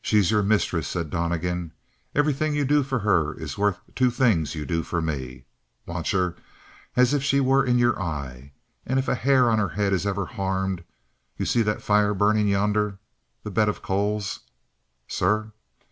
"She's 0.00 0.30
your 0.30 0.44
mistress," 0.44 0.86
said 0.86 1.10
Donnegan. 1.10 1.72
"Everything 2.14 2.54
you 2.54 2.64
do 2.64 2.84
for 2.84 3.00
her 3.00 3.34
is 3.34 3.58
worth 3.58 3.80
two 3.96 4.12
things 4.12 4.54
you 4.54 4.64
do 4.64 4.84
for 4.84 5.02
me. 5.02 5.44
Watch 5.86 6.12
her 6.12 6.36
as 6.94 7.12
if 7.12 7.20
she 7.24 7.40
were 7.40 7.64
in 7.66 7.76
your 7.76 8.00
eye. 8.00 8.52
And 8.86 8.96
if 9.00 9.08
a 9.08 9.16
hair 9.16 9.50
of 9.50 9.58
her 9.58 9.70
head 9.70 9.92
is 9.92 10.06
ever 10.06 10.24
harmed 10.26 10.84
you 11.36 11.44
see 11.46 11.62
that 11.62 11.82
fire 11.82 12.14
burning 12.14 12.46
yonder 12.46 13.00
the 13.42 13.50
bed 13.50 13.68
of 13.68 13.82
coals?" 13.82 14.38
"Sir?" 15.08 15.50